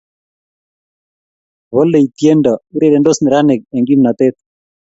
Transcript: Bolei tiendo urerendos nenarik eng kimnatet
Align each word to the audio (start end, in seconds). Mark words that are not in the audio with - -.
Bolei 1.71 2.05
tiendo 2.17 2.53
urerendos 2.75 3.19
nenarik 3.23 3.61
eng 3.75 3.85
kimnatet 3.87 4.35